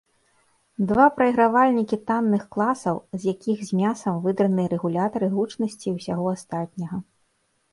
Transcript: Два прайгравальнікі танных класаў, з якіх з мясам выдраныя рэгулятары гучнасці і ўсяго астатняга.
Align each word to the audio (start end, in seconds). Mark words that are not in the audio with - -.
Два 0.91 1.03
прайгравальнікі 1.17 1.99
танных 2.09 2.47
класаў, 2.57 2.97
з 3.19 3.35
якіх 3.35 3.57
з 3.67 3.77
мясам 3.83 4.15
выдраныя 4.25 4.73
рэгулятары 4.73 5.27
гучнасці 5.37 5.85
і 5.93 5.95
ўсяго 5.99 6.25
астатняга. 6.41 6.97